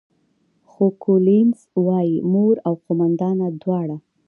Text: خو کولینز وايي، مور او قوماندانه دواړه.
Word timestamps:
خو 0.71 0.85
کولینز 1.03 1.59
وايي، 1.85 2.13
مور 2.31 2.55
او 2.67 2.73
قوماندانه 2.85 3.45
دواړه. 3.61 3.97